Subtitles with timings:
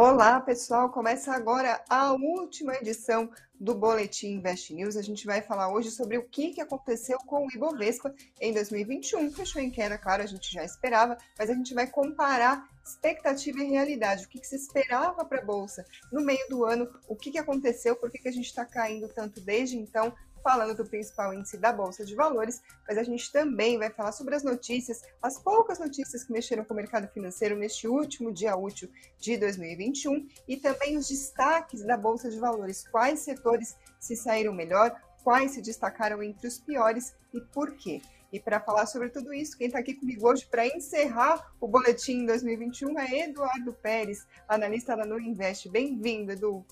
[0.00, 0.90] Olá, pessoal!
[0.90, 4.96] Começa agora a última edição do Boletim Invest News.
[4.96, 9.32] A gente vai falar hoje sobre o que aconteceu com o Ibovespa em 2021.
[9.32, 13.70] Fechou em queda, claro, a gente já esperava, mas a gente vai comparar expectativa e
[13.70, 14.24] realidade.
[14.24, 18.08] O que, se esperava para a Bolsa no meio do ano, o que, aconteceu, por
[18.08, 20.14] que, que a gente está caindo tanto desde então,
[20.48, 24.34] falando do principal índice da Bolsa de Valores, mas a gente também vai falar sobre
[24.34, 28.88] as notícias, as poucas notícias que mexeram com o mercado financeiro neste último dia útil
[29.18, 34.98] de 2021 e também os destaques da Bolsa de Valores, quais setores se saíram melhor,
[35.22, 38.00] quais se destacaram entre os piores e por quê.
[38.32, 42.24] E para falar sobre tudo isso, quem está aqui comigo hoje para encerrar o boletim
[42.24, 45.68] 2021 é Eduardo Pérez, analista da Nu Invest.
[45.68, 46.64] Bem-vindo, Edu.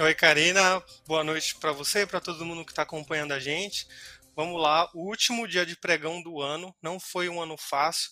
[0.00, 0.82] Oi, Karina.
[1.06, 3.86] Boa noite para você e para todo mundo que está acompanhando a gente.
[4.34, 8.10] Vamos lá, o último dia de pregão do ano não foi um ano fácil.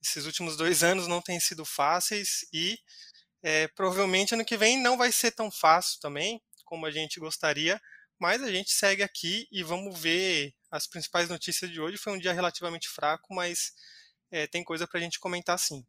[0.00, 2.78] Esses últimos dois anos não têm sido fáceis e
[3.42, 7.82] é, provavelmente ano que vem não vai ser tão fácil também como a gente gostaria,
[8.16, 11.98] mas a gente segue aqui e vamos ver as principais notícias de hoje.
[11.98, 13.72] Foi um dia relativamente fraco, mas
[14.30, 15.84] é, tem coisa para a gente comentar sim.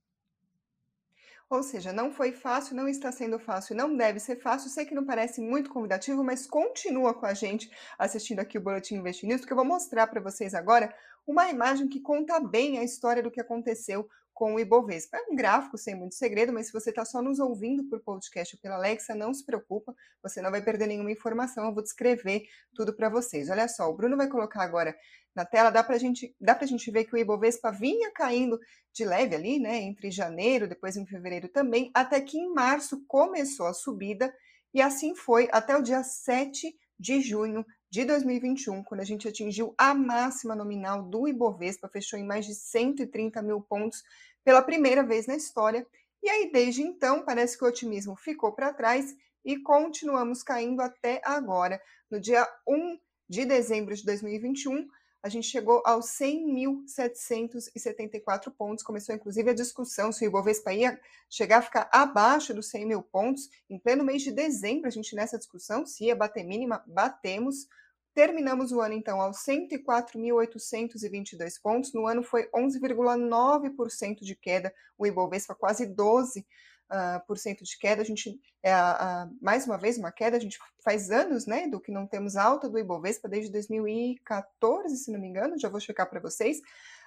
[1.50, 4.70] Ou seja, não foi fácil, não está sendo fácil, não deve ser fácil.
[4.70, 8.96] Sei que não parece muito convidativo, mas continua com a gente assistindo aqui o Boletim
[8.96, 10.94] Invest News, porque eu vou mostrar para vocês agora
[11.28, 15.18] uma imagem que conta bem a história do que aconteceu com o Ibovespa.
[15.18, 18.56] É um gráfico sem muito segredo, mas se você está só nos ouvindo por podcast
[18.56, 22.44] ou pela Alexa, não se preocupa, você não vai perder nenhuma informação, eu vou descrever
[22.76, 23.50] tudo para vocês.
[23.50, 24.94] Olha só, o Bruno vai colocar agora
[25.34, 28.60] na tela, dá para gente, dá a gente ver que o Ibovespa vinha caindo
[28.94, 33.68] de leve ali, né, entre janeiro, depois em fevereiro também, até que em março começou
[33.68, 34.34] a subida,
[34.74, 39.74] e assim foi até o dia 7 de junho de 2021, quando a gente atingiu
[39.78, 44.04] a máxima nominal do Ibovespa, fechou em mais de 130 mil pontos
[44.44, 45.88] pela primeira vez na história,
[46.22, 51.22] e aí desde então parece que o otimismo ficou para trás e continuamos caindo até
[51.24, 51.82] agora.
[52.12, 54.90] No dia 1 de dezembro de 2021,
[55.24, 58.84] a gente chegou aos 100.774 pontos.
[58.84, 63.02] Começou, inclusive, a discussão se o Ibovespa ia chegar a ficar abaixo dos 100 mil
[63.02, 63.50] pontos.
[63.70, 67.70] Em pleno mês de dezembro, a gente nessa discussão, se ia bater mínima, batemos.
[68.16, 71.92] Terminamos o ano, então, aos 104.822 pontos.
[71.94, 76.46] No ano foi 11,9% de queda, o Ibovespa quase 12%
[76.90, 78.02] uh, por cento de queda.
[78.02, 80.38] A gente, é a, a, mais uma vez, uma queda.
[80.38, 85.12] A gente faz anos, né, do que não temos alta do Ibovespa desde 2014, se
[85.12, 85.60] não me engano.
[85.60, 86.62] Já vou checar para vocês.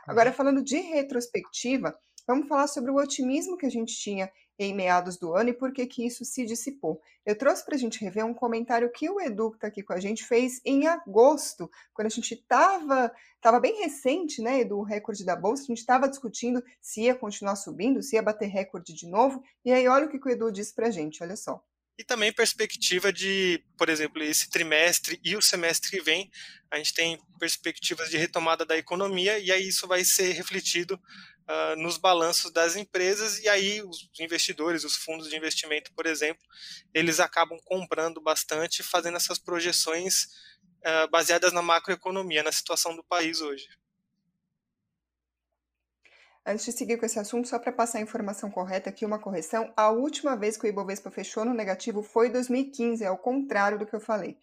[0.07, 0.37] Agora, uhum.
[0.37, 5.35] falando de retrospectiva, vamos falar sobre o otimismo que a gente tinha em meados do
[5.35, 7.01] ano e por que que isso se dissipou.
[7.25, 9.93] Eu trouxe para a gente rever um comentário que o Edu, que está aqui com
[9.93, 15.25] a gente, fez em agosto, quando a gente estava tava bem recente, né, do recorde
[15.25, 19.07] da Bolsa, a gente estava discutindo se ia continuar subindo, se ia bater recorde de
[19.07, 21.63] novo, e aí olha o que o Edu disse para a gente, olha só
[21.99, 26.31] e também perspectiva de, por exemplo, esse trimestre e o semestre que vem,
[26.71, 31.77] a gente tem perspectivas de retomada da economia e aí isso vai ser refletido uh,
[31.77, 36.47] nos balanços das empresas e aí os investidores, os fundos de investimento, por exemplo,
[36.95, 40.27] eles acabam comprando bastante, fazendo essas projeções
[40.87, 43.67] uh, baseadas na macroeconomia, na situação do país hoje.
[46.51, 49.71] Antes de seguir com esse assunto, só para passar a informação correta aqui, uma correção.
[49.77, 53.79] A última vez que o Ibovespa fechou no negativo foi em 2015, é ao contrário
[53.79, 54.39] do que eu falei.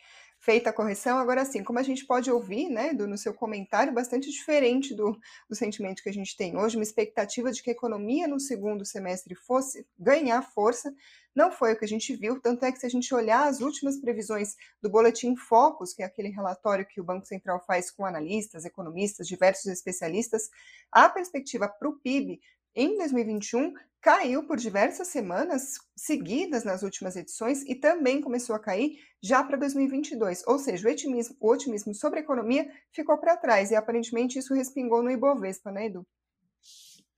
[0.45, 3.91] Feita a correção, agora sim, como a gente pode ouvir, né, do, no seu comentário,
[3.91, 5.19] bastante diferente do,
[5.49, 8.85] do sentimento que a gente tem hoje, uma expectativa de que a economia no segundo
[8.85, 10.93] semestre fosse ganhar força,
[11.33, 13.59] não foi o que a gente viu, tanto é que se a gente olhar as
[13.59, 18.05] últimas previsões do Boletim Focus, que é aquele relatório que o Banco Central faz com
[18.05, 20.51] analistas, economistas, diversos especialistas,
[20.91, 22.39] a perspectiva para o PIB
[22.75, 23.73] em 2021
[24.05, 29.57] caiu por diversas semanas seguidas nas últimas edições e também começou a cair já para
[29.57, 30.43] 2022.
[30.45, 34.53] Ou seja, o otimismo, o otimismo sobre a economia ficou para trás e aparentemente isso
[34.53, 36.05] respingou no Ibovespa, né, Edu?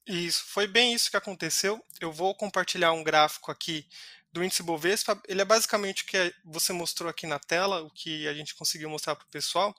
[0.07, 1.77] Isso, foi bem isso que aconteceu.
[1.99, 3.85] Eu vou compartilhar um gráfico aqui
[4.31, 5.21] do índice Bovespa.
[5.27, 8.89] Ele é basicamente o que você mostrou aqui na tela, o que a gente conseguiu
[8.89, 9.75] mostrar para o pessoal.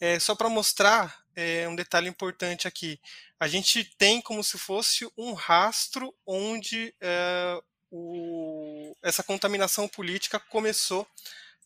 [0.00, 3.00] É, só para mostrar é, um detalhe importante aqui.
[3.38, 7.62] A gente tem como se fosse um rastro onde é,
[7.92, 11.06] o, essa contaminação política começou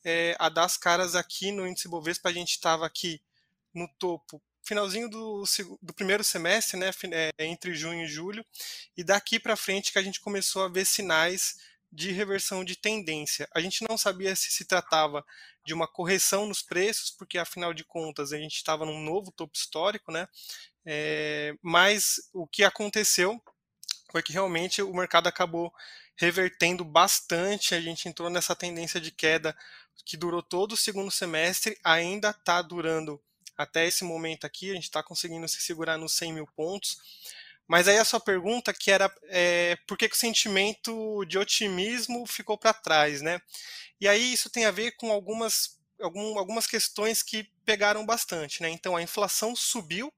[0.05, 2.29] é, a dar as caras aqui no índice Bovespa.
[2.29, 3.19] A gente estava aqui
[3.73, 5.43] no topo finalzinho do,
[5.81, 6.91] do primeiro semestre, né,
[7.39, 8.45] entre junho e julho,
[8.97, 11.57] e daqui para frente que a gente começou a ver sinais
[11.93, 13.47] de reversão de tendência.
[13.55, 15.25] A gente não sabia se se tratava
[15.65, 19.55] de uma correção nos preços, porque afinal de contas a gente estava num novo topo
[19.55, 20.27] histórico, né?
[20.87, 23.41] É, mas o que aconteceu
[24.11, 25.73] foi que realmente o mercado acabou
[26.17, 29.57] revertendo bastante, a gente entrou nessa tendência de queda
[30.05, 33.21] que durou todo o segundo semestre, ainda está durando
[33.57, 36.97] até esse momento aqui, a gente está conseguindo se segurar nos 100 mil pontos.
[37.69, 42.27] Mas aí a sua pergunta que era é, por que, que o sentimento de otimismo
[42.27, 43.41] ficou para trás, né?
[44.01, 48.69] E aí isso tem a ver com algumas, algum, algumas questões que pegaram bastante, né?
[48.69, 50.13] Então a inflação subiu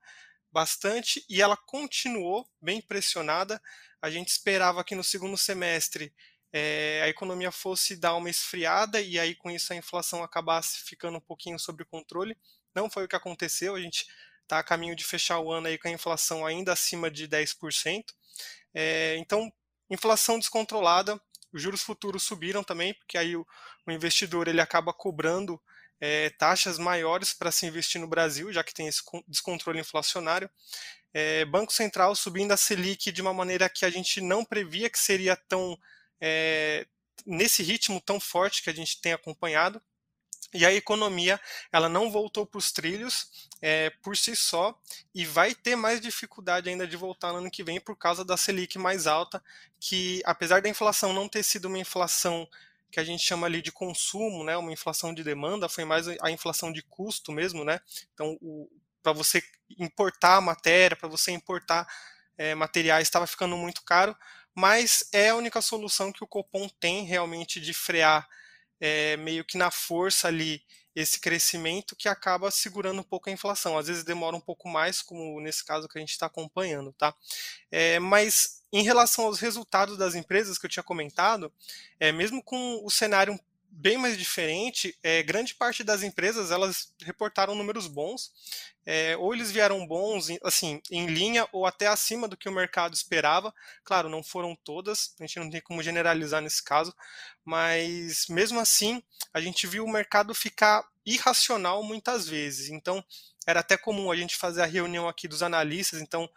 [0.51, 3.61] bastante e ela continuou bem pressionada.
[4.01, 6.13] A gente esperava que no segundo semestre
[6.53, 11.19] é, a economia fosse dar uma esfriada e aí com isso a inflação acabasse ficando
[11.19, 12.37] um pouquinho sob controle.
[12.75, 14.07] Não foi o que aconteceu, a gente
[14.45, 18.05] está a caminho de fechar o ano aí com a inflação ainda acima de 10%.
[18.73, 19.53] É, então,
[19.91, 21.21] inflação descontrolada,
[21.53, 23.47] os juros futuros subiram também, porque aí o,
[23.87, 25.61] o investidor ele acaba cobrando
[26.01, 30.51] é, taxas maiores para se investir no Brasil, já que tem esse descontrole inflacionário.
[31.13, 34.99] É, Banco Central subindo a Selic de uma maneira que a gente não previa que
[34.99, 35.79] seria tão
[36.21, 36.87] é,
[37.25, 39.81] nesse ritmo tão forte que a gente tem acompanhado
[40.55, 41.39] e a economia
[41.73, 44.79] ela não voltou para os trilhos é, por si só
[45.13, 48.37] e vai ter mais dificuldade ainda de voltar no ano que vem por causa da
[48.37, 49.43] Selic mais alta,
[49.81, 52.49] que apesar da inflação não ter sido uma inflação
[52.91, 56.31] que a gente chama ali de consumo, né, uma inflação de demanda, foi mais a
[56.31, 57.81] inflação de custo mesmo, né?
[58.15, 58.39] Então,
[59.03, 59.43] para você
[59.77, 61.89] importar matéria, para você importar
[62.39, 64.17] é, materiais, estava ficando muito caro,
[64.55, 68.29] mas é a única solução que o Copom tem realmente de frear
[68.81, 70.63] é, meio que na força ali
[70.95, 73.77] esse crescimento que acaba segurando um pouco a inflação.
[73.77, 77.13] Às vezes demora um pouco mais, como nesse caso que a gente está acompanhando, tá?
[77.71, 81.53] É, mas em relação aos resultados das empresas que eu tinha comentado,
[81.99, 83.39] é, mesmo com o cenário
[83.77, 88.33] bem mais diferente, é, grande parte das empresas elas reportaram números bons,
[88.87, 92.95] é, ou eles vieram bons, assim, em linha ou até acima do que o mercado
[92.95, 93.53] esperava.
[93.83, 96.95] Claro, não foram todas, a gente não tem como generalizar nesse caso,
[97.45, 102.71] mas mesmo assim a gente viu o mercado ficar irracional muitas vezes.
[102.71, 103.05] Então
[103.47, 106.29] era até comum a gente fazer a reunião aqui dos analistas, então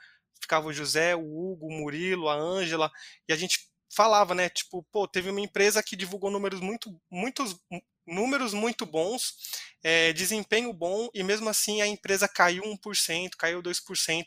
[0.42, 2.92] ficava o José, o Hugo, o Murilo, a Ângela,
[3.28, 4.50] e a gente falava, né?
[4.50, 7.57] Tipo, pô, teve uma empresa que divulgou números muito, muitos
[8.06, 9.36] números muito bons,
[9.84, 14.25] é, desempenho bom, e mesmo assim a empresa caiu 1%, caiu 2%.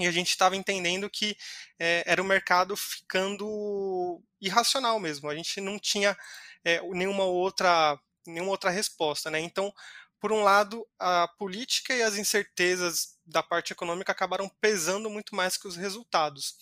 [0.00, 1.36] E a gente estava entendendo que
[1.78, 5.28] é, era o mercado ficando irracional mesmo.
[5.28, 6.16] A gente não tinha
[6.64, 9.40] é, nenhuma outra nenhuma outra resposta, né?
[9.40, 9.72] Então,
[10.20, 15.56] por um lado, a política e as incertezas da parte econômica acabaram pesando muito mais
[15.56, 16.54] que os resultados.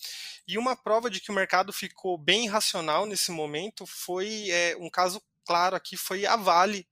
[0.47, 4.89] E uma prova de que o mercado ficou bem irracional nesse momento foi é, um
[4.89, 6.87] caso claro aqui, foi a Vale,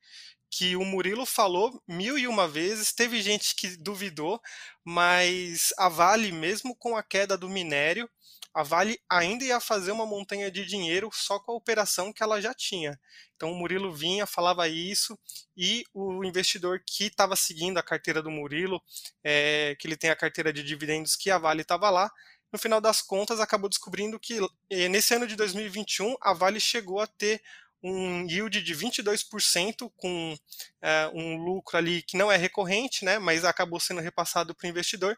[0.57, 4.41] que o Murilo falou mil e uma vezes, teve gente que duvidou,
[4.85, 8.09] mas a Vale, mesmo com a queda do minério,
[8.53, 12.39] a Vale ainda ia fazer uma montanha de dinheiro só com a operação que ela
[12.39, 12.97] já tinha.
[13.35, 15.19] Então o Murilo vinha, falava isso,
[15.57, 18.81] e o investidor que estava seguindo a carteira do Murilo,
[19.21, 22.09] é, que ele tem a carteira de dividendos que a Vale estava lá,
[22.49, 27.01] no final das contas acabou descobrindo que eh, nesse ano de 2021 a Vale chegou
[27.01, 27.41] a ter
[27.83, 30.35] um yield de 22% com
[30.81, 34.69] é, um lucro ali que não é recorrente, né, mas acabou sendo repassado para o
[34.69, 35.17] investidor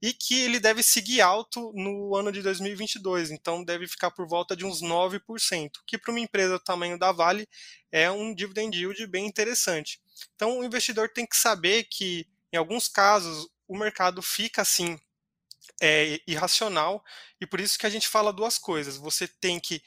[0.00, 4.56] e que ele deve seguir alto no ano de 2022, então deve ficar por volta
[4.56, 7.48] de uns 9%, que para uma empresa do tamanho da Vale
[7.90, 10.00] é um dividend yield bem interessante.
[10.34, 14.98] Então o investidor tem que saber que em alguns casos o mercado fica assim
[15.80, 17.04] é, irracional
[17.40, 18.96] e por isso que a gente fala duas coisas.
[18.96, 19.82] Você tem que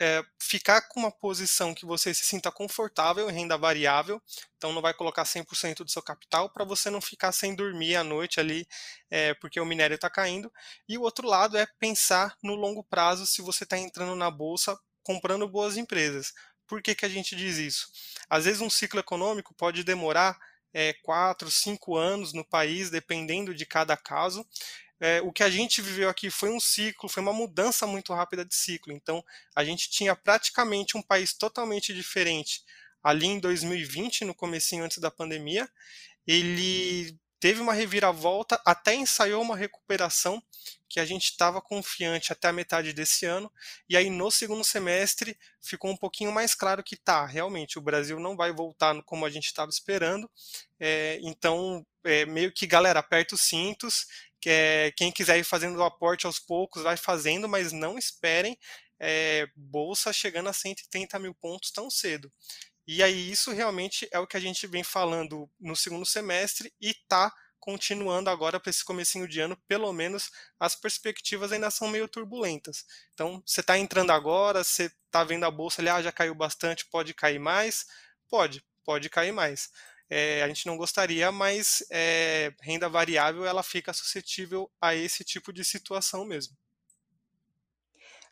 [0.00, 4.20] é, ficar com uma posição que você se sinta confortável em renda variável,
[4.56, 8.02] então não vai colocar 100% do seu capital para você não ficar sem dormir à
[8.02, 8.66] noite ali,
[9.08, 10.52] é, porque o minério está caindo.
[10.88, 14.76] E o outro lado é pensar no longo prazo se você está entrando na bolsa
[15.04, 16.32] comprando boas empresas.
[16.66, 17.88] Por que, que a gente diz isso?
[18.28, 20.38] Às vezes um ciclo econômico pode demorar
[20.72, 24.46] é, quatro, cinco anos no país, dependendo de cada caso
[25.02, 28.44] é, o que a gente viveu aqui foi um ciclo, foi uma mudança muito rápida
[28.44, 28.92] de ciclo.
[28.92, 29.20] Então,
[29.52, 32.62] a gente tinha praticamente um país totalmente diferente
[33.02, 35.68] ali em 2020, no comecinho antes da pandemia.
[36.24, 40.40] Ele teve uma reviravolta, até ensaiou uma recuperação
[40.88, 43.50] que a gente estava confiante até a metade desse ano,
[43.88, 48.20] e aí no segundo semestre ficou um pouquinho mais claro que tá, realmente, o Brasil
[48.20, 50.30] não vai voltar como a gente estava esperando,
[50.78, 54.06] é, então, é, meio que, galera, aperta os cintos,
[54.42, 58.58] que é, quem quiser ir fazendo o aporte aos poucos, vai fazendo, mas não esperem
[58.98, 62.30] é, bolsa chegando a 130 mil pontos tão cedo.
[62.84, 66.90] E aí isso realmente é o que a gente vem falando no segundo semestre e
[66.90, 72.08] está continuando agora para esse comecinho de ano, pelo menos as perspectivas ainda são meio
[72.08, 72.84] turbulentas.
[73.14, 76.86] Então, você está entrando agora, você está vendo a bolsa ali, ah, já caiu bastante,
[76.86, 77.86] pode cair mais?
[78.28, 79.70] Pode, pode cair mais.
[80.14, 85.50] É, a gente não gostaria, mas é, renda variável ela fica suscetível a esse tipo
[85.54, 86.54] de situação mesmo.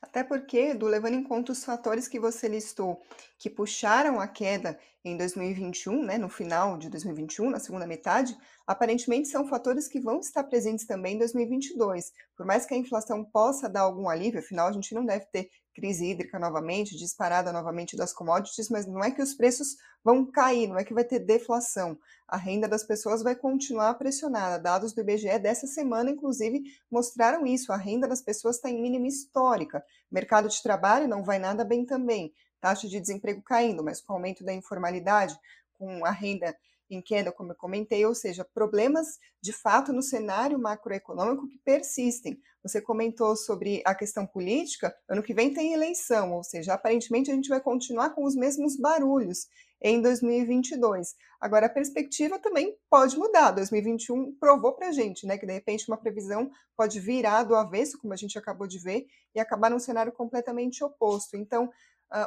[0.02, 3.00] Até porque, do levando em conta os fatores que você listou,
[3.38, 9.28] que puxaram a queda em 2021, né, no final de 2021, na segunda metade, aparentemente
[9.28, 12.12] são fatores que vão estar presentes também em 2022.
[12.37, 15.49] Por mais que a inflação possa dar algum alívio, afinal a gente não deve ter
[15.80, 20.68] crise hídrica novamente, disparada novamente das commodities, mas não é que os preços vão cair,
[20.68, 21.99] não é que vai ter deflação.
[22.28, 24.62] A renda das pessoas vai continuar pressionada.
[24.62, 27.72] Dados do IBGE dessa semana, inclusive, mostraram isso.
[27.72, 29.82] A renda das pessoas está em mínima histórica.
[30.10, 32.30] Mercado de trabalho não vai nada bem também.
[32.60, 35.34] Taxa de desemprego caindo, mas com o aumento da informalidade,
[35.78, 36.54] com a renda
[36.90, 42.38] em queda, como eu comentei, ou seja, problemas de fato no cenário macroeconômico que persistem.
[42.62, 47.35] Você comentou sobre a questão política, ano que vem tem eleição, ou seja, aparentemente a
[47.35, 49.47] gente vai continuar com os mesmos barulhos
[49.82, 51.14] em 2022.
[51.40, 53.50] Agora, a perspectiva também pode mudar.
[53.52, 57.99] 2021 provou para a gente, né, que de repente uma previsão pode virar do avesso,
[57.99, 61.37] como a gente acabou de ver, e acabar num cenário completamente oposto.
[61.37, 61.70] Então,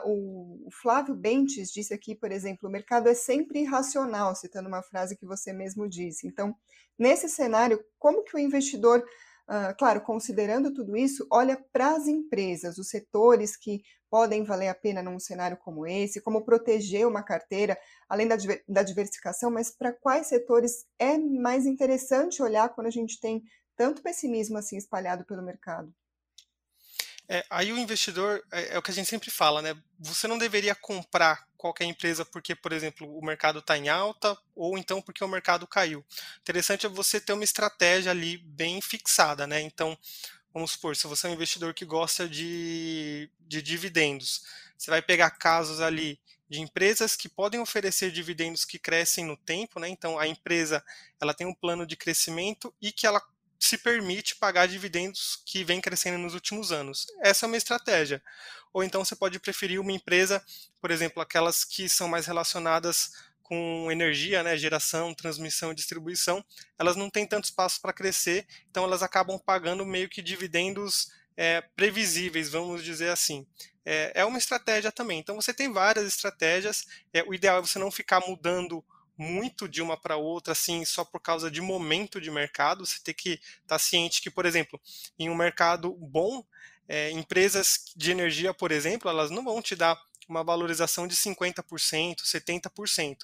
[0.06, 5.18] o, Flávio Bentes disse aqui, por exemplo, o mercado é sempre irracional, citando uma frase
[5.18, 6.26] que você mesmo disse.
[6.28, 6.56] Então,
[6.98, 9.04] nesse cenário, como que o investidor
[9.46, 14.76] Uh, claro, considerando tudo isso, olha para as empresas, os setores que podem valer a
[14.76, 18.38] pena num cenário como esse, como proteger uma carteira, além da,
[18.68, 23.44] da diversificação, mas para quais setores é mais interessante olhar quando a gente tem
[23.76, 25.94] tanto pessimismo assim espalhado pelo mercado?
[27.28, 29.76] É, aí o investidor, é, é, o que a gente sempre fala, né?
[30.00, 34.78] Você não deveria comprar qualquer empresa porque, por exemplo, o mercado está em alta ou
[34.78, 36.06] então porque o mercado caiu.
[36.42, 39.62] Interessante é você ter uma estratégia ali bem fixada, né?
[39.62, 39.98] Então,
[40.54, 44.44] vamos supor, se você é um investidor que gosta de, de dividendos,
[44.78, 49.80] você vai pegar casos ali de empresas que podem oferecer dividendos que crescem no tempo,
[49.80, 49.88] né?
[49.90, 50.84] Então a empresa
[51.20, 53.22] ela tem um plano de crescimento e que ela
[53.64, 57.08] se permite pagar dividendos que vem crescendo nos últimos anos.
[57.22, 58.22] Essa é uma estratégia.
[58.74, 60.44] Ou então você pode preferir uma empresa,
[60.82, 66.44] por exemplo, aquelas que são mais relacionadas com energia, né, geração, transmissão e distribuição,
[66.78, 71.62] elas não têm tanto espaço para crescer, então elas acabam pagando meio que dividendos é,
[71.74, 73.48] previsíveis, vamos dizer assim.
[73.86, 75.20] É, é, uma estratégia também.
[75.20, 76.86] Então você tem várias estratégias.
[77.14, 78.84] É, o ideal é você não ficar mudando
[79.24, 82.86] muito de uma para outra, assim, só por causa de momento de mercado.
[82.86, 84.80] Você tem que estar tá ciente que, por exemplo,
[85.18, 86.46] em um mercado bom,
[86.88, 92.24] é, empresas de energia, por exemplo, elas não vão te dar uma valorização de 50%,
[92.24, 93.18] 70%.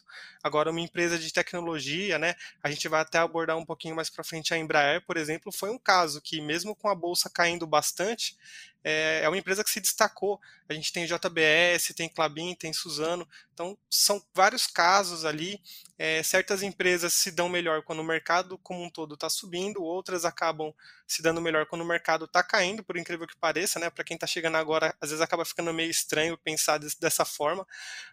[0.44, 4.24] Agora, uma empresa de tecnologia, né, a gente vai até abordar um pouquinho mais para
[4.24, 8.38] frente a Embraer, por exemplo, foi um caso que, mesmo com a bolsa caindo bastante,
[8.84, 10.40] é, é uma empresa que se destacou.
[10.68, 13.28] A gente tem JBS, tem Clabin, tem Suzano.
[13.54, 15.62] Então, são vários casos ali.
[15.98, 20.24] É, certas empresas se dão melhor quando o mercado como um todo está subindo, outras
[20.24, 20.74] acabam
[21.06, 23.90] se dando melhor quando o mercado está caindo, por incrível que pareça, né?
[23.90, 27.68] Para quem está chegando agora, às vezes acaba ficando meio estranho pensar dessa forma,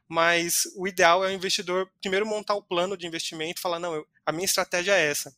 [0.09, 3.95] mas o ideal é o investidor primeiro montar o plano de investimento e falar: não,
[3.95, 5.33] eu, a minha estratégia é essa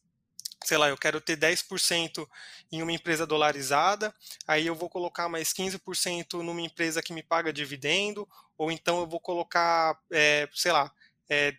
[0.65, 2.29] sei lá, eu quero ter 10%
[2.71, 4.15] em uma empresa dolarizada,
[4.47, 9.07] aí eu vou colocar mais 15% numa empresa que me paga dividendo, ou então eu
[9.07, 10.91] vou colocar, é, sei lá,
[11.29, 11.55] é,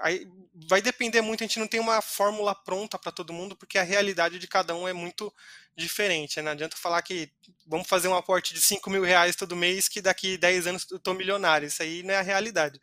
[0.00, 0.26] aí
[0.68, 3.82] vai depender muito, a gente não tem uma fórmula pronta para todo mundo, porque a
[3.82, 5.32] realidade de cada um é muito
[5.76, 6.36] diferente.
[6.36, 6.42] Né?
[6.42, 7.30] Não adianta falar que
[7.66, 10.96] vamos fazer um aporte de 5 mil reais todo mês, que daqui 10 anos eu
[10.96, 11.66] estou milionário.
[11.66, 12.80] Isso aí não é a realidade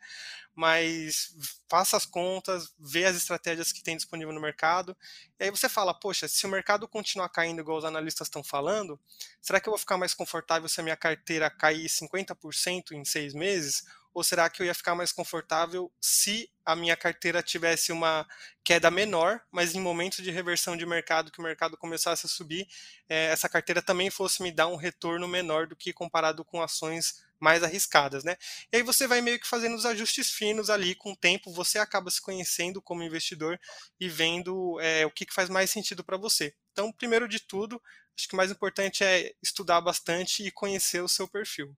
[0.54, 1.34] mas
[1.68, 4.96] faça as contas, vê as estratégias que tem disponível no mercado,
[5.40, 9.00] e aí você fala, poxa, se o mercado continuar caindo igual os analistas estão falando,
[9.40, 13.34] será que eu vou ficar mais confortável se a minha carteira cair 50% em seis
[13.34, 13.84] meses?
[14.14, 18.26] Ou será que eu ia ficar mais confortável se a minha carteira tivesse uma
[18.62, 22.68] queda menor, mas em momentos de reversão de mercado, que o mercado começasse a subir,
[23.08, 27.24] eh, essa carteira também fosse me dar um retorno menor do que comparado com ações
[27.42, 28.36] mais arriscadas, né?
[28.72, 31.76] E aí você vai meio que fazendo os ajustes finos ali com o tempo, você
[31.76, 33.58] acaba se conhecendo como investidor
[33.98, 36.54] e vendo é, o que, que faz mais sentido para você.
[36.70, 37.82] Então, primeiro de tudo,
[38.16, 41.76] acho que o mais importante é estudar bastante e conhecer o seu perfil.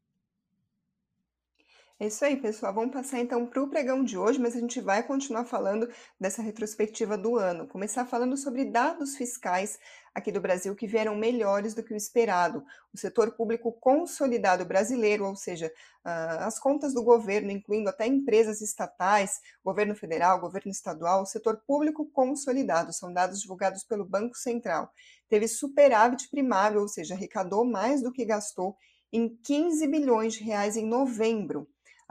[1.98, 2.74] É isso aí, pessoal.
[2.74, 5.88] Vamos passar então para o pregão de hoje, mas a gente vai continuar falando
[6.20, 7.68] dessa retrospectiva do ano.
[7.68, 9.78] Começar falando sobre dados fiscais
[10.14, 12.64] aqui do Brasil que vieram melhores do que o esperado.
[12.92, 15.72] O setor público consolidado brasileiro, ou seja,
[16.04, 22.06] as contas do governo, incluindo até empresas estatais, governo federal, governo estadual, o setor público
[22.06, 24.90] consolidado, são dados divulgados pelo Banco Central.
[25.28, 28.76] Teve superávit primário, ou seja, arrecadou mais do que gastou
[29.12, 31.68] em 15 bilhões de reais em novembro.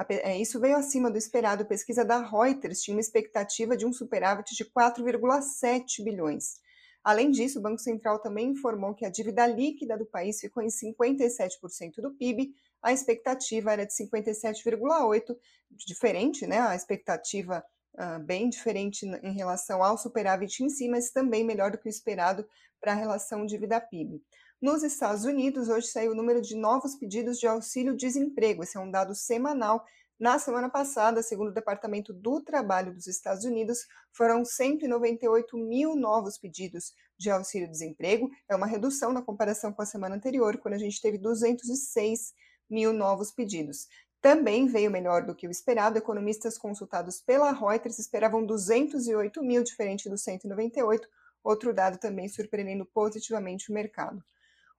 [0.10, 1.66] É, isso veio acima do esperado.
[1.66, 6.62] Pesquisa da Reuters tinha uma expectativa de um superávit de 4,7 bilhões.
[7.04, 10.68] Além disso, o Banco Central também informou que a dívida líquida do país ficou em
[10.68, 15.36] 57% do PIB, a expectativa era de 57,8%,
[15.72, 16.60] diferente, né?
[16.60, 17.64] A expectativa
[17.96, 21.90] uh, bem diferente em relação ao superávit em si, mas também melhor do que o
[21.90, 22.48] esperado
[22.80, 24.22] para a relação dívida-PIB.
[24.62, 28.64] Nos Estados Unidos, hoje saiu o número de novos pedidos de auxílio-desemprego.
[28.64, 29.86] Esse é um dado semanal
[30.24, 33.80] na semana passada, segundo o Departamento do Trabalho dos Estados Unidos,
[34.13, 38.32] foram 198 mil novos pedidos de auxílio-desemprego.
[38.48, 42.34] É uma redução na comparação com a semana anterior, quando a gente teve 206
[42.70, 43.89] mil novos pedidos.
[44.22, 45.98] Também veio melhor do que o esperado.
[45.98, 51.06] Economistas consultados pela Reuters esperavam 208 mil, diferente dos 198.
[51.44, 54.24] Outro dado também surpreendendo positivamente o mercado.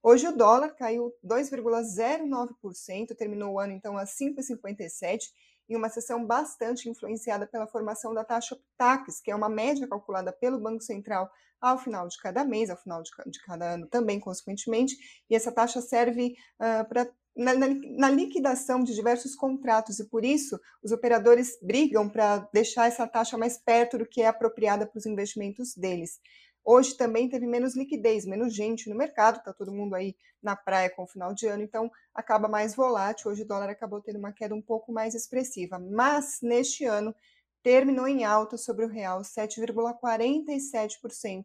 [0.07, 5.31] Hoje o dólar caiu 2,09%, terminou o ano então a 5,57
[5.67, 10.31] em uma sessão bastante influenciada pela formação da taxa PTAX, que é uma média calculada
[10.31, 14.21] pelo Banco Central ao final de cada mês, ao final de, de cada ano também,
[14.21, 14.95] consequentemente,
[15.31, 20.25] e essa taxa serve uh, para na, na, na, liquidação de diversos contratos e por
[20.25, 24.99] isso os operadores brigam para deixar essa taxa mais perto do que é apropriada para
[24.99, 26.21] os investimentos deles.
[26.65, 30.89] Hoje também teve menos liquidez, menos gente no mercado, está todo mundo aí na praia
[30.89, 33.31] com o final de ano, então acaba mais volátil.
[33.31, 37.15] Hoje o dólar acabou tendo uma queda um pouco mais expressiva, mas neste ano
[37.63, 41.45] terminou em alta sobre o real, 7,47%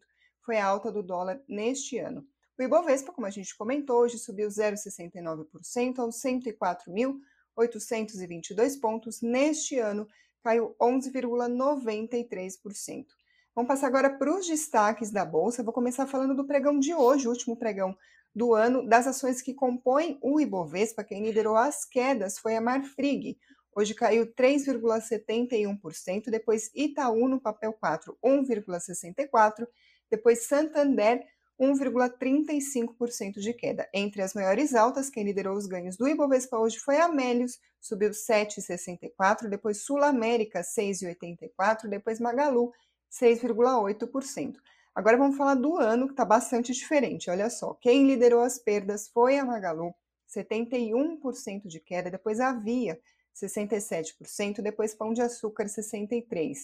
[0.49, 2.27] foi a alta do dólar neste ano.
[2.57, 9.21] O Ibovespa, como a gente comentou, hoje subiu 0,69% aos 104.822 pontos.
[9.21, 10.07] Neste ano,
[10.41, 13.18] caiu 11,93%.
[13.59, 15.61] Vamos passar agora para os destaques da Bolsa.
[15.61, 17.93] Vou começar falando do pregão de hoje, o último pregão
[18.33, 21.03] do ano, das ações que compõem o Ibovespa.
[21.03, 23.37] Quem liderou as quedas foi a Marfrig.
[23.75, 29.67] Hoje caiu 3,71%, depois Itaú no papel 4, 1,64%,
[30.09, 31.21] depois Santander,
[31.59, 33.89] 1,35% de queda.
[33.93, 38.11] Entre as maiores altas, quem liderou os ganhos do Ibovespa hoje foi a Amélios, subiu
[38.11, 42.71] 7,64%, depois Sul América, 6,84%, depois Magalu,
[43.11, 44.55] 6,8%.
[44.93, 47.29] Agora vamos falar do ano, que está bastante diferente.
[47.29, 49.93] Olha só, quem liderou as perdas foi a Magalu,
[50.27, 52.99] 71% de queda, depois a Via,
[53.35, 56.55] 67%, depois Pão de Açúcar, 63%.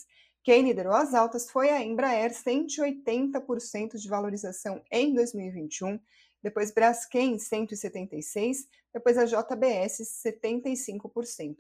[0.44, 6.00] Quem liderou as altas foi a Embraer, 180% de valorização em 2021,
[6.44, 11.56] depois Braskem, 176%, depois a JBS, 75%.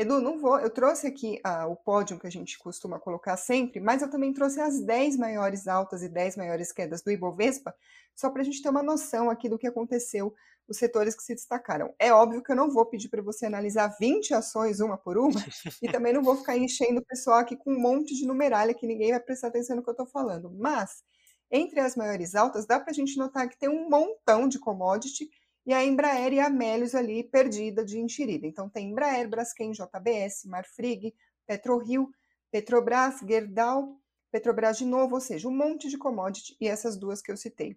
[0.00, 0.58] Edu, não vou.
[0.58, 4.32] Eu trouxe aqui ah, o pódio que a gente costuma colocar sempre, mas eu também
[4.32, 7.74] trouxe as 10 maiores altas e 10 maiores quedas do Ibovespa,
[8.16, 10.34] só para a gente ter uma noção aqui do que aconteceu,
[10.66, 11.94] os setores que se destacaram.
[11.98, 15.38] É óbvio que eu não vou pedir para você analisar 20 ações uma por uma,
[15.82, 18.86] e também não vou ficar enchendo o pessoal aqui com um monte de numeralha que
[18.86, 20.50] ninguém vai prestar atenção no que eu estou falando.
[20.50, 21.02] Mas,
[21.50, 25.28] entre as maiores altas, dá para a gente notar que tem um montão de commodity
[25.66, 28.46] e a Embraer e a Amélios ali perdida de enxerida.
[28.46, 31.14] Então tem Embraer, Braskem, JBS, Marfrig,
[31.46, 32.10] PetroRio,
[32.50, 34.00] Petrobras, Gerdau,
[34.32, 37.76] Petrobras de novo, ou seja, um monte de commodity e essas duas que eu citei.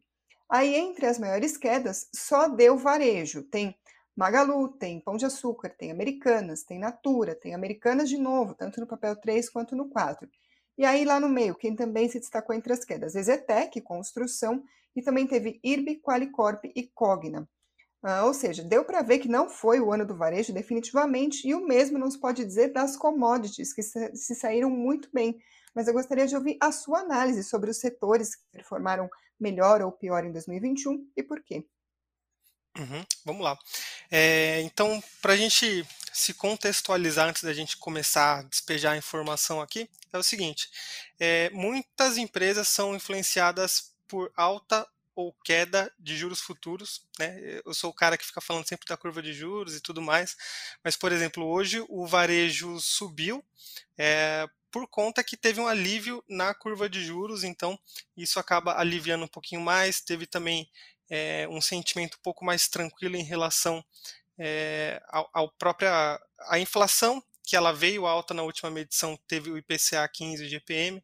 [0.49, 3.43] Aí entre as maiores quedas só deu varejo.
[3.43, 3.75] Tem
[4.15, 8.85] Magalu, tem Pão de Açúcar, tem Americanas, tem Natura, tem Americanas de novo, tanto no
[8.85, 10.29] papel 3 quanto no 4.
[10.77, 13.15] E aí lá no meio, quem também se destacou entre as quedas?
[13.15, 14.63] Exetec, Construção,
[14.95, 17.47] e também teve IRB, Qualicorp e Cogna.
[18.03, 21.55] Ah, ou seja, deu para ver que não foi o ano do varejo definitivamente, e
[21.55, 25.39] o mesmo não se pode dizer das commodities, que se, saíram muito bem.
[25.73, 29.91] Mas eu gostaria de ouvir a sua análise sobre os setores que performaram melhor ou
[29.91, 31.65] pior em 2021 e por quê.
[32.77, 33.57] Uhum, vamos lá.
[34.11, 39.61] É, então, para a gente se contextualizar antes da gente começar a despejar a informação
[39.61, 40.69] aqui, é o seguinte:
[41.17, 47.05] é, muitas empresas são influenciadas por alta ou queda de juros futuros.
[47.19, 47.61] Né?
[47.65, 50.35] Eu sou o cara que fica falando sempre da curva de juros e tudo mais,
[50.83, 53.43] mas, por exemplo, hoje o varejo subiu
[53.97, 57.77] é, por conta que teve um alívio na curva de juros, então
[58.17, 60.01] isso acaba aliviando um pouquinho mais.
[60.01, 60.67] Teve também
[61.09, 63.85] é, um sentimento um pouco mais tranquilo em relação
[64.37, 69.57] é, ao, ao própria a inflação que ela veio alta na última medição, teve o
[69.57, 71.03] IPCA 15 e o GPM,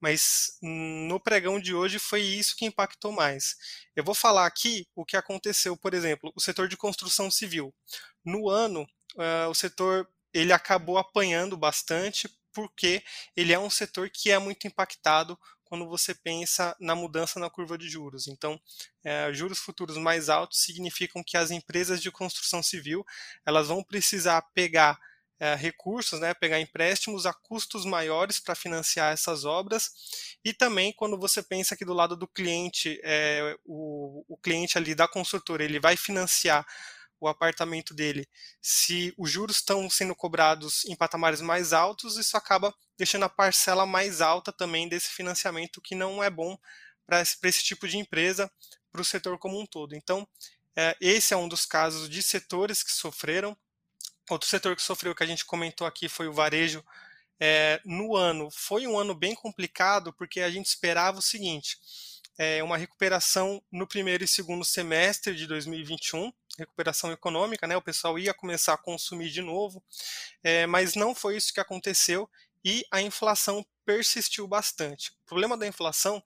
[0.00, 3.56] mas no pregão de hoje foi isso que impactou mais.
[3.96, 7.74] Eu vou falar aqui o que aconteceu, por exemplo, o setor de construção civil.
[8.24, 8.82] No ano,
[9.16, 13.02] uh, o setor ele acabou apanhando bastante porque
[13.36, 17.78] ele é um setor que é muito impactado quando você pensa na mudança na curva
[17.78, 18.26] de juros.
[18.26, 18.60] Então,
[19.32, 23.06] juros futuros mais altos significam que as empresas de construção civil
[23.46, 24.98] elas vão precisar pegar
[25.40, 29.90] é, recursos, né, pegar empréstimos a custos maiores para financiar essas obras.
[30.44, 34.94] E também quando você pensa que do lado do cliente, é, o, o cliente ali
[34.94, 36.66] da construtora, ele vai financiar
[37.20, 38.26] o apartamento dele,
[38.62, 43.84] se os juros estão sendo cobrados em patamares mais altos, isso acaba deixando a parcela
[43.84, 46.56] mais alta também desse financiamento, que não é bom
[47.06, 48.50] para esse, esse, tipo de empresa,
[48.90, 49.94] para o setor como um todo.
[49.94, 50.26] Então,
[50.74, 53.56] é, esse é um dos casos de setores que sofreram.
[54.30, 56.84] Outro setor que sofreu, que a gente comentou aqui, foi o varejo.
[57.38, 61.78] É, no ano, foi um ano bem complicado, porque a gente esperava o seguinte:
[62.38, 67.76] é, uma recuperação no primeiro e segundo semestre de 2021, recuperação econômica, né?
[67.76, 69.82] O pessoal ia começar a consumir de novo,
[70.42, 72.30] é, mas não foi isso que aconteceu
[72.64, 75.10] e a inflação persistiu bastante.
[75.10, 76.22] O problema da inflação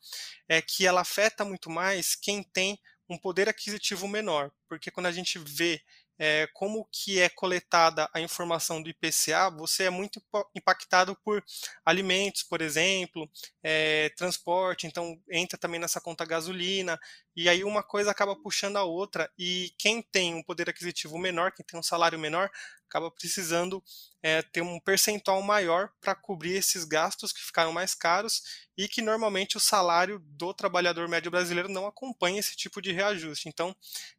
[0.48, 5.12] é que ela afeta muito mais quem tem um poder aquisitivo menor, porque quando a
[5.12, 5.82] gente vê
[6.18, 10.22] é, como que é coletada a informação do IPCA, você é muito
[10.55, 11.44] impactado por
[11.85, 13.29] alimentos, por exemplo,
[13.62, 16.98] é, transporte, então entra também nessa conta gasolina,
[17.36, 21.52] e aí uma coisa acaba puxando a outra, e quem tem um poder aquisitivo menor,
[21.52, 22.50] quem tem um salário menor,
[22.94, 23.82] acaba precisando
[24.22, 28.42] é, ter um percentual maior para cobrir esses gastos que ficaram mais caros
[28.78, 33.48] e que normalmente o salário do trabalhador médio brasileiro não acompanha esse tipo de reajuste.
[33.48, 33.74] Então,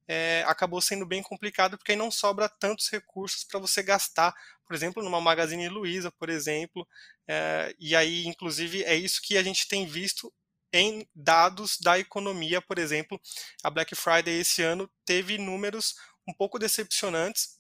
[0.08, 4.36] é, acabou sendo bem complicado porque aí não sobra tantos recursos para você gastar,
[4.68, 6.86] por exemplo, numa Magazine Luiza, por exemplo.
[7.28, 10.34] É, e aí, inclusive, é isso que a gente tem visto
[10.78, 13.20] em dados da economia, por exemplo,
[13.64, 15.96] a Black Friday esse ano teve números
[16.28, 17.56] um pouco decepcionantes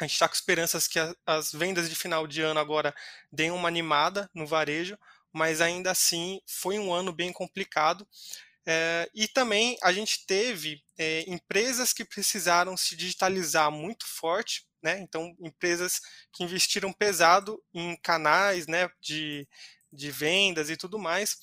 [0.00, 2.94] a gente está com esperanças que as vendas de final de ano agora
[3.32, 4.96] deem uma animada no varejo,
[5.32, 8.06] mas ainda assim foi um ano bem complicado.
[8.64, 15.00] É, e também a gente teve é, empresas que precisaram se digitalizar muito forte, né?
[15.00, 16.00] então empresas
[16.32, 19.48] que investiram pesado em canais né, de,
[19.92, 21.36] de vendas e tudo mais.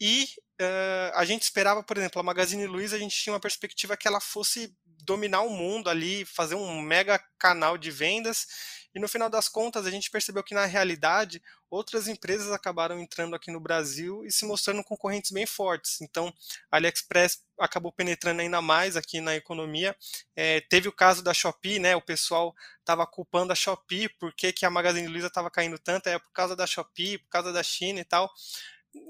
[0.00, 0.28] E
[0.60, 4.06] uh, a gente esperava, por exemplo, a Magazine Luiza, a gente tinha uma perspectiva que
[4.06, 8.46] ela fosse dominar o mundo ali, fazer um mega canal de vendas.
[8.94, 13.34] E no final das contas, a gente percebeu que na realidade outras empresas acabaram entrando
[13.34, 16.00] aqui no Brasil e se mostrando concorrentes bem fortes.
[16.00, 16.32] Então,
[16.70, 19.96] a AliExpress acabou penetrando ainda mais aqui na economia.
[20.34, 21.94] É, teve o caso da Shopee, né?
[21.96, 26.08] O pessoal estava culpando a Shopee, por que, que a Magazine Luiza estava caindo tanto?
[26.08, 28.30] É por causa da Shopee, por causa da China e tal.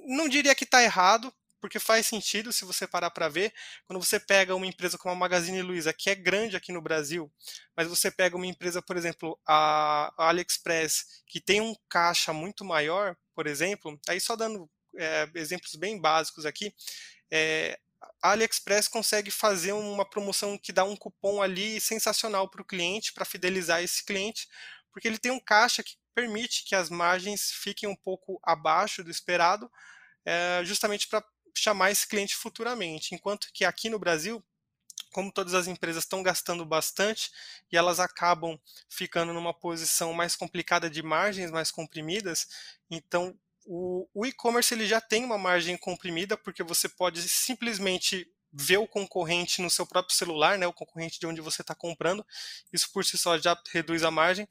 [0.06, 3.52] Não diria que está errado, porque faz sentido se você parar para ver.
[3.86, 7.30] Quando você pega uma empresa como a Magazine Luiza, que é grande aqui no Brasil,
[7.76, 13.16] mas você pega uma empresa, por exemplo, a AliExpress, que tem um caixa muito maior,
[13.34, 16.74] por exemplo, aí só dando é, exemplos bem básicos aqui,
[17.30, 17.78] é,
[18.22, 23.12] a AliExpress consegue fazer uma promoção que dá um cupom ali sensacional para o cliente,
[23.12, 24.48] para fidelizar esse cliente,
[24.92, 29.10] porque ele tem um caixa que permite que as margens fiquem um pouco abaixo do
[29.10, 29.70] esperado,
[30.24, 33.14] é, justamente para chamar esse cliente futuramente.
[33.14, 34.44] Enquanto que aqui no Brasil,
[35.12, 37.30] como todas as empresas estão gastando bastante
[37.70, 42.48] e elas acabam ficando numa posição mais complicada de margens mais comprimidas,
[42.90, 48.78] então o, o e-commerce ele já tem uma margem comprimida porque você pode simplesmente ver
[48.78, 52.26] o concorrente no seu próprio celular, né, o concorrente de onde você está comprando,
[52.72, 54.48] isso por si só já reduz a margem.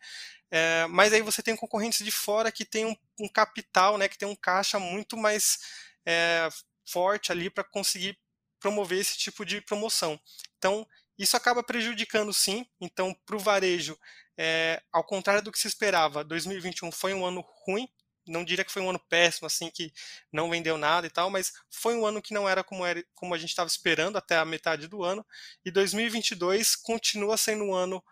[0.50, 4.18] É, mas aí você tem concorrentes de fora que tem um, um, capital, né, que
[4.18, 5.60] tem um caixa muito mais
[6.06, 6.48] é,
[6.86, 8.18] forte ali para conseguir
[8.60, 10.20] promover esse tipo de promoção.
[10.58, 12.66] Então, isso acaba prejudicando sim.
[12.80, 13.98] Então, para o varejo,
[14.38, 17.88] é, ao contrário do que se esperava, 2021 foi um ano ruim.
[18.28, 19.92] Não diria que foi um ano péssimo, assim, que
[20.32, 23.34] não vendeu nada e tal, mas foi um ano que não era como, era, como
[23.34, 25.26] a gente estava esperando até a metade do ano.
[25.64, 28.04] E 2022 continua sendo um ano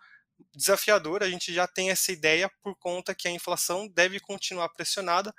[0.54, 1.22] desafiador.
[1.22, 5.34] A gente já tem essa ideia por conta que a inflação deve continuar pressionada,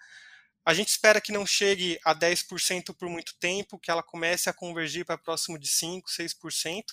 [0.67, 4.53] a gente espera que não chegue a 10% por muito tempo, que ela comece a
[4.53, 6.83] convergir para próximo de 5%, 6%,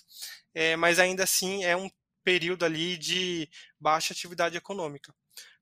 [0.53, 1.91] é, mas ainda assim é um
[2.23, 5.13] período ali de baixa atividade econômica.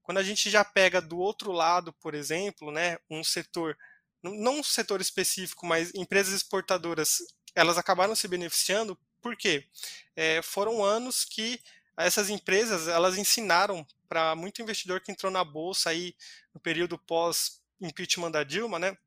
[0.04, 3.76] Quando a gente já pega do outro lado, por exemplo, né, um setor,
[4.22, 7.18] não um setor específico, mas empresas exportadoras,
[7.56, 9.68] elas acabaram se beneficiando, por quê?
[10.16, 11.60] É, foram anos que
[11.98, 16.16] essas empresas elas ensinaram para muito investidor que entrou na bolsa aí
[16.54, 18.98] no período pós impeachment da Dilma, né,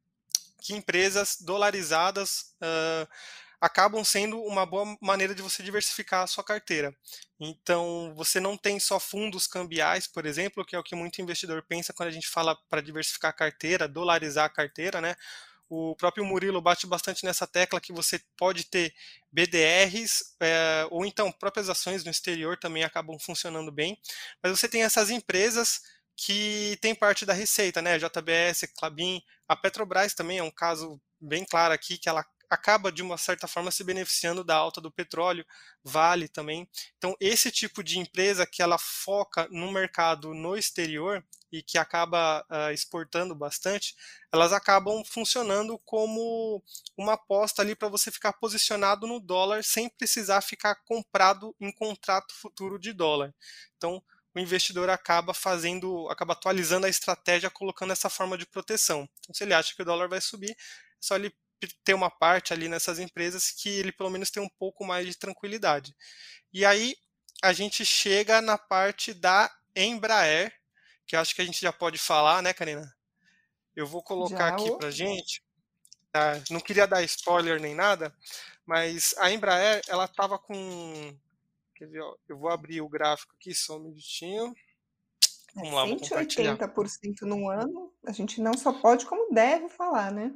[0.60, 3.08] que empresas dolarizadas uh,
[3.60, 6.94] acabam sendo uma boa maneira de você diversificar a sua carteira.
[7.38, 11.62] Então, você não tem só fundos cambiais, por exemplo, que é o que muito investidor
[11.62, 15.16] pensa quando a gente fala para diversificar a carteira, dolarizar a carteira, né?
[15.68, 18.94] O próprio Murilo bate bastante nessa tecla que você pode ter
[19.32, 23.98] BDRs, é, ou então próprias ações no exterior também acabam funcionando bem,
[24.42, 25.80] mas você tem essas empresas
[26.16, 27.98] que tem parte da receita, né?
[27.98, 33.02] JBS, Clabin, a Petrobras também é um caso bem claro aqui que ela acaba de
[33.02, 35.44] uma certa forma se beneficiando da alta do petróleo,
[35.82, 36.68] Vale também.
[36.98, 42.44] Então esse tipo de empresa que ela foca no mercado no exterior e que acaba
[42.50, 43.94] uh, exportando bastante,
[44.32, 46.62] elas acabam funcionando como
[46.96, 52.34] uma aposta ali para você ficar posicionado no dólar sem precisar ficar comprado em contrato
[52.34, 53.32] futuro de dólar.
[53.76, 54.02] Então
[54.36, 59.08] o investidor acaba fazendo, acaba atualizando a estratégia, colocando essa forma de proteção.
[59.20, 60.56] Então, se ele acha que o dólar vai subir, é
[61.00, 61.34] só ele
[61.84, 65.16] ter uma parte ali nessas empresas que ele pelo menos tem um pouco mais de
[65.16, 65.94] tranquilidade.
[66.52, 66.96] E aí
[67.42, 70.52] a gente chega na parte da Embraer,
[71.06, 72.94] que acho que a gente já pode falar, né, Karina?
[73.74, 75.42] Eu vou colocar já, aqui para gente.
[76.10, 76.42] Tá?
[76.50, 78.14] Não queria dar spoiler nem nada,
[78.64, 81.14] mas a Embraer ela estava com,
[81.74, 84.54] quer ver, ó, eu vou abrir o gráfico aqui só um minutinho.
[85.54, 90.34] Vamos lá, 180% no ano, a gente não só pode como deve falar, né?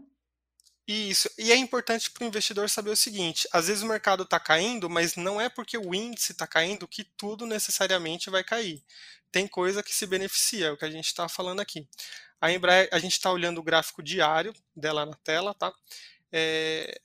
[0.93, 1.31] Isso.
[1.39, 4.91] E é importante para o investidor saber o seguinte: às vezes o mercado está caindo,
[4.91, 8.83] mas não é porque o índice está caindo que tudo necessariamente vai cair.
[9.31, 11.87] Tem coisa que se beneficia, é o que a gente está falando aqui.
[12.41, 15.73] A Embraer, a gente está olhando o gráfico diário dela na tela, tá?
[16.33, 17.01] É,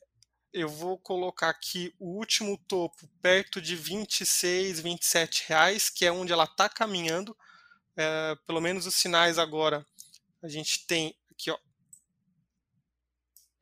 [0.51, 6.33] eu vou colocar aqui o último topo perto de 26, 27 reais, que é onde
[6.33, 7.37] ela está caminhando.
[7.95, 9.85] É, pelo menos os sinais agora
[10.41, 11.57] a gente tem aqui, ó,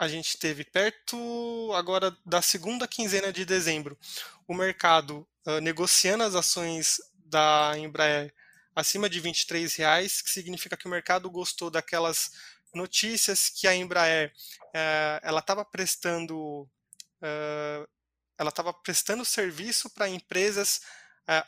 [0.04, 3.98] a gente teve perto agora da segunda quinzena de dezembro
[4.46, 8.34] o mercado uh, negociando as ações da Embraer
[8.76, 12.32] acima de 23 reais, que significa que o mercado gostou daquelas
[12.74, 17.88] notícias que a Embraer uh, ela estava prestando uh,
[18.38, 20.82] ela estava prestando serviço para empresas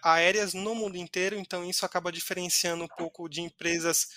[0.01, 4.07] aéreas no mundo inteiro, então isso acaba diferenciando um pouco de empresas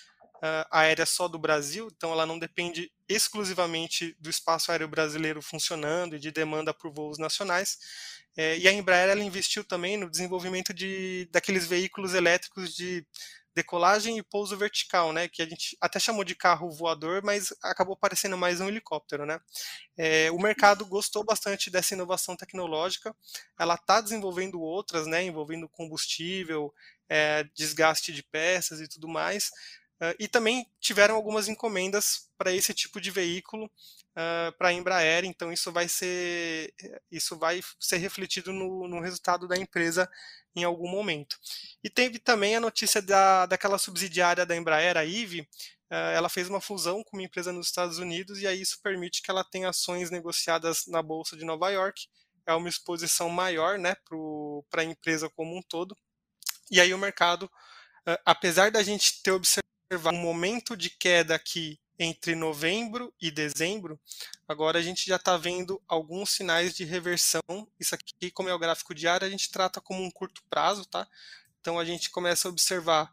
[0.70, 6.18] aérea só do Brasil, então ela não depende exclusivamente do espaço aéreo brasileiro funcionando e
[6.18, 7.78] de demanda por voos nacionais.
[8.36, 13.04] É, e a Embraer ela investiu também no desenvolvimento de, daqueles veículos elétricos de
[13.58, 17.96] decolagem e pouso vertical, né, que a gente até chamou de carro voador, mas acabou
[17.96, 19.40] parecendo mais um helicóptero, né.
[19.96, 23.12] É, o mercado gostou bastante dessa inovação tecnológica,
[23.58, 26.72] ela está desenvolvendo outras, né, envolvendo combustível,
[27.08, 29.50] é, desgaste de peças e tudo mais,
[30.00, 35.24] Uh, e também tiveram algumas encomendas para esse tipo de veículo uh, para a Embraer,
[35.24, 36.72] então isso vai ser
[37.10, 40.08] isso vai ser refletido no, no, resultado da empresa
[40.54, 41.36] em algum momento.
[41.82, 46.48] E teve também a notícia da, daquela subsidiária da Embraer, a IVE, uh, ela fez
[46.48, 49.68] uma fusão com uma empresa nos Estados Unidos e aí isso permite que ela tenha
[49.68, 52.06] ações negociadas na bolsa de Nova York.
[52.46, 53.96] É uma exposição maior, né,
[54.70, 55.96] para a empresa como um todo.
[56.70, 57.50] E aí o mercado,
[58.24, 63.98] apesar da gente ter observado observar um momento de queda aqui entre novembro e dezembro,
[64.46, 67.40] agora a gente já está vendo alguns sinais de reversão.
[67.80, 71.08] Isso aqui, como é o gráfico diário, a gente trata como um curto prazo, tá?
[71.60, 73.12] Então a gente começa a observar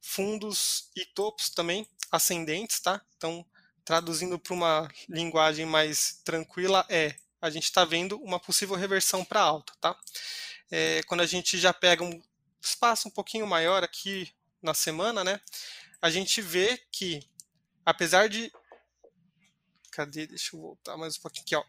[0.00, 3.00] fundos e topos também ascendentes, tá?
[3.16, 3.44] Então,
[3.84, 9.40] traduzindo para uma linguagem mais tranquila, é a gente está vendo uma possível reversão para
[9.40, 9.94] alta, tá?
[10.70, 12.20] É, quando a gente já pega um
[12.60, 14.32] espaço um pouquinho maior aqui
[14.62, 15.38] na semana, né?
[16.04, 17.26] A gente vê que,
[17.82, 18.52] apesar de.
[19.90, 20.26] Cadê?
[20.26, 21.64] Deixa eu voltar mais um pouquinho aqui, ó.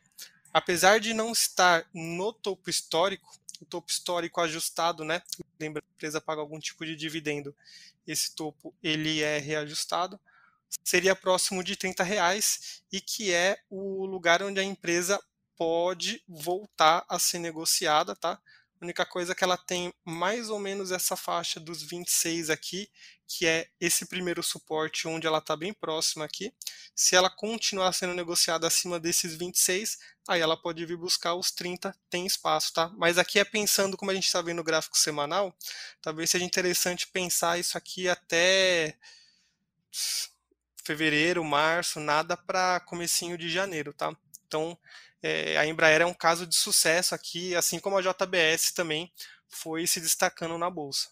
[0.52, 5.22] Apesar de não estar no topo histórico, o topo histórico ajustado, né?
[5.58, 7.56] Lembra a empresa paga algum tipo de dividendo.
[8.06, 10.20] Esse topo ele é reajustado.
[10.84, 15.18] Seria próximo de 30 reais e que é o lugar onde a empresa
[15.56, 18.38] pode voltar a ser negociada, tá?
[18.80, 22.90] A única coisa é que ela tem mais ou menos essa faixa dos 26 aqui,
[23.28, 26.54] que é esse primeiro suporte onde ela está bem próxima aqui.
[26.94, 31.96] Se ela continuar sendo negociada acima desses 26, aí ela pode vir buscar os 30,
[32.10, 32.92] tem espaço, tá?
[32.98, 35.56] Mas aqui é pensando como a gente está vendo no gráfico semanal,
[36.02, 38.98] talvez seja interessante pensar isso aqui até
[40.84, 44.16] fevereiro, março, nada para comecinho de janeiro, tá?
[44.46, 44.78] Então,
[45.26, 49.12] é, a Embraer é um caso de sucesso aqui, assim como a JBS também
[49.48, 51.10] foi se destacando na bolsa.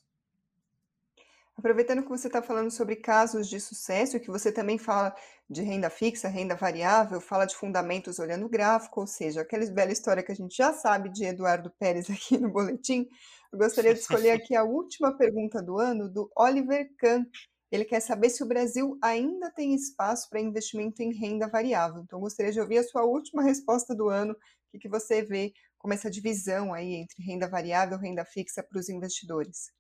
[1.58, 5.16] Aproveitando que você está falando sobre casos de sucesso, que você também fala
[5.50, 9.92] de renda fixa, renda variável, fala de fundamentos olhando o gráfico, ou seja, aquela velha
[9.92, 13.08] história que a gente já sabe de Eduardo Pérez aqui no boletim,
[13.52, 17.26] eu gostaria de escolher aqui a última pergunta do ano, do Oliver Kahn.
[17.74, 22.04] Ele quer saber se o Brasil ainda tem espaço para investimento em renda variável.
[22.04, 24.36] Então, gostaria de ouvir a sua última resposta do ano,
[24.72, 28.78] o que, você vê como essa divisão aí entre renda variável e renda fixa para
[28.80, 29.72] os investidores.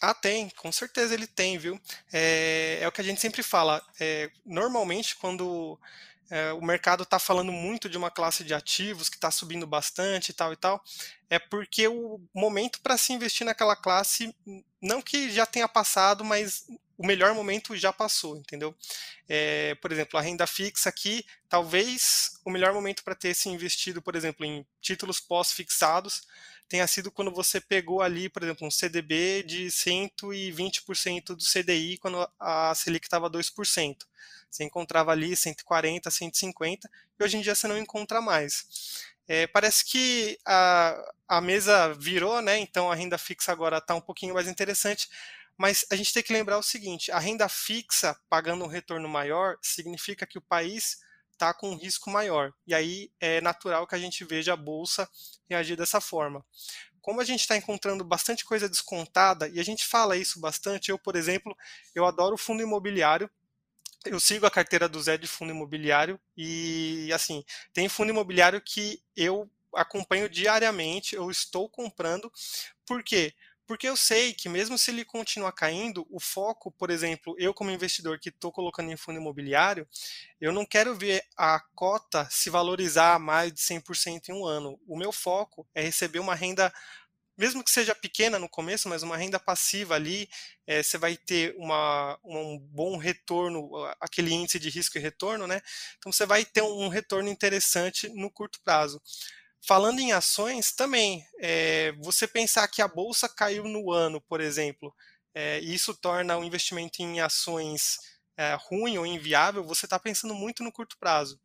[0.00, 1.80] Ah, tem, com certeza ele tem, viu?
[2.12, 3.80] É, é o que a gente sempre fala.
[4.00, 5.78] É, normalmente, quando
[6.30, 10.30] é, o mercado está falando muito de uma classe de ativos que está subindo bastante
[10.30, 10.82] e tal e tal,
[11.28, 14.34] é porque o momento para se investir naquela classe,
[14.80, 18.74] não que já tenha passado, mas o melhor momento já passou, entendeu?
[19.28, 24.00] É, por exemplo, a renda fixa aqui, talvez o melhor momento para ter se investido,
[24.00, 26.26] por exemplo, em títulos pós-fixados,
[26.68, 32.28] tenha sido quando você pegou ali, por exemplo, um CDB de 120% do CDI, quando
[32.38, 33.96] a Selic estava 2%.
[34.50, 39.04] Você encontrava ali 140, 150, e hoje em dia você não encontra mais.
[39.26, 42.58] É, parece que a, a mesa virou, né?
[42.58, 45.08] Então a renda fixa agora está um pouquinho mais interessante,
[45.56, 49.56] mas a gente tem que lembrar o seguinte: a renda fixa pagando um retorno maior
[49.62, 50.98] significa que o país
[51.32, 52.52] está com um risco maior.
[52.66, 55.08] E aí é natural que a gente veja a bolsa
[55.48, 56.44] reagir dessa forma.
[57.00, 60.98] Como a gente está encontrando bastante coisa descontada, e a gente fala isso bastante, eu,
[60.98, 61.54] por exemplo,
[61.94, 63.28] eu adoro fundo imobiliário,
[64.06, 69.02] eu sigo a carteira do Zé de fundo imobiliário e assim, tem fundo imobiliário que
[69.16, 72.30] eu acompanho diariamente, eu estou comprando.
[72.86, 73.34] Por quê?
[73.66, 77.70] Porque eu sei que mesmo se ele continuar caindo, o foco, por exemplo, eu como
[77.70, 79.88] investidor que estou colocando em fundo imobiliário,
[80.40, 84.78] eu não quero ver a cota se valorizar mais de 100% em um ano.
[84.86, 86.72] O meu foco é receber uma renda,
[87.38, 90.28] mesmo que seja pequena no começo, mas uma renda passiva ali,
[90.66, 95.62] é, você vai ter uma, um bom retorno, aquele índice de risco e retorno, né?
[95.98, 99.00] Então você vai ter um retorno interessante no curto prazo.
[99.66, 104.94] Falando em ações, também, é, você pensar que a bolsa caiu no ano, por exemplo,
[105.34, 107.96] é, e isso torna o investimento em ações
[108.36, 111.40] é, ruim ou inviável, você está pensando muito no curto prazo.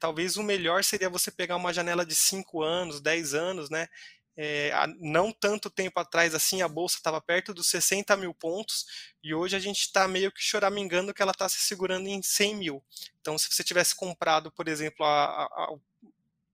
[0.00, 3.86] Talvez o melhor seria você pegar uma janela de 5 anos, 10 anos, né?
[4.98, 8.84] Não tanto tempo atrás assim, a bolsa estava perto dos 60 mil pontos
[9.22, 12.56] e hoje a gente está meio que choramingando que ela está se segurando em 100
[12.56, 12.84] mil.
[13.20, 15.76] Então, se você tivesse comprado, por exemplo, a, a,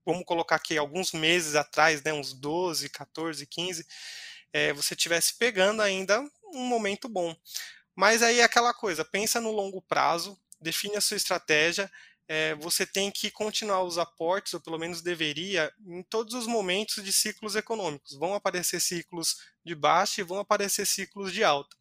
[0.04, 3.86] vamos colocar aqui alguns meses atrás, né, uns 12, 14, 15,
[4.52, 6.20] é, você tivesse pegando ainda
[6.52, 7.34] um momento bom.
[7.96, 11.90] Mas aí é aquela coisa, pensa no longo prazo, define a sua estratégia,
[12.26, 17.04] é, você tem que continuar os aportes, ou pelo menos deveria, em todos os momentos
[17.04, 18.14] de ciclos econômicos.
[18.14, 21.76] Vão aparecer ciclos de baixa e vão aparecer ciclos de alta.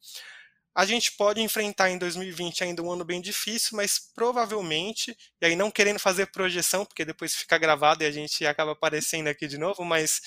[0.76, 5.56] A gente pode enfrentar em 2020 ainda um ano bem difícil, mas provavelmente, e aí
[5.56, 9.58] não querendo fazer projeção, porque depois fica gravado e a gente acaba aparecendo aqui de
[9.58, 10.22] novo, mas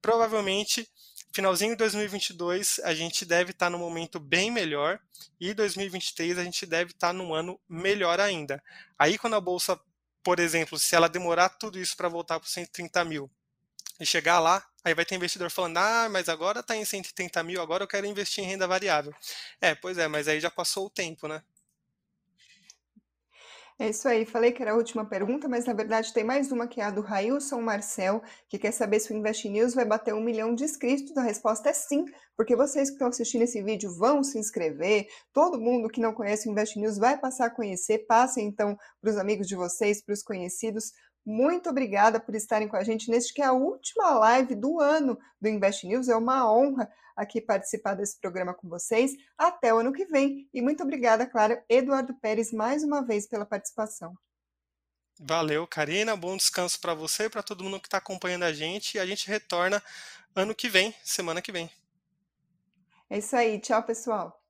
[0.00, 0.88] provavelmente
[1.32, 4.98] finalzinho de 2022 a gente deve estar num momento bem melhor
[5.40, 8.62] e 2023 a gente deve estar num ano melhor ainda.
[8.98, 9.80] Aí quando a bolsa,
[10.22, 13.30] por exemplo, se ela demorar tudo isso para voltar para 130 mil
[14.02, 17.60] e chegar lá, aí vai ter investidor falando, ah, mas agora está em 130 mil,
[17.60, 19.14] agora eu quero investir em renda variável.
[19.60, 21.42] É, pois é, mas aí já passou o tempo, né?
[23.78, 26.68] É isso aí, falei que era a última pergunta, mas na verdade tem mais uma
[26.68, 30.14] que é a do Railson Marcel, que quer saber se o Invest News vai bater
[30.14, 31.16] um milhão de inscritos.
[31.16, 32.04] A resposta é sim,
[32.36, 36.48] porque vocês que estão assistindo esse vídeo vão se inscrever, todo mundo que não conhece
[36.48, 40.12] o Invest News vai passar a conhecer, passem então para os amigos de vocês, para
[40.12, 40.92] os conhecidos,
[41.24, 45.18] muito obrigada por estarem com a gente neste que é a última live do ano
[45.40, 46.08] do Invest News.
[46.08, 49.12] É uma honra aqui participar desse programa com vocês.
[49.38, 50.48] Até o ano que vem.
[50.52, 54.16] E muito obrigada, claro, Eduardo Pérez, mais uma vez pela participação.
[55.20, 56.16] Valeu, Karina.
[56.16, 58.96] Bom descanso para você e para todo mundo que está acompanhando a gente.
[58.96, 59.82] E a gente retorna
[60.34, 61.70] ano que vem, semana que vem.
[63.08, 63.60] É isso aí.
[63.60, 64.41] Tchau, pessoal.